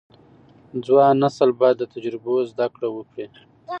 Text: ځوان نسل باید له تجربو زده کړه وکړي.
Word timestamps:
ځوان 0.85 1.13
نسل 1.23 1.49
باید 1.59 1.77
له 1.81 1.87
تجربو 1.93 2.33
زده 2.51 2.67
کړه 2.73 2.87
وکړي. 2.91 3.25